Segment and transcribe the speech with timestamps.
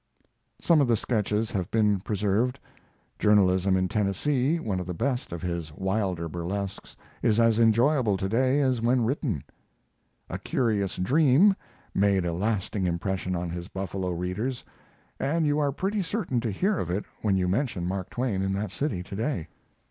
[0.59, 2.57] Some of the sketches have been preserved.
[3.19, 8.27] "Journalism in Tennessee," one of the best of his wilder burlesques, is as enjoyable to
[8.27, 9.43] day as when written.
[10.27, 11.55] "A Curious Dream"
[11.93, 14.65] made a lasting impression on his Buffalo readers,
[15.19, 18.53] and you are pretty certain to hear of it when you mention Mark Twain in
[18.53, 19.47] that city to day.